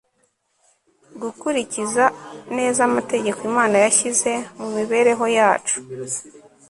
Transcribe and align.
gukurikiza 1.21 2.05
neza 2.57 2.79
amategeko 2.89 3.39
imana 3.49 3.75
yashyize 3.83 4.31
mu 4.59 4.67
mibereho 4.75 5.25
yacu 5.37 5.77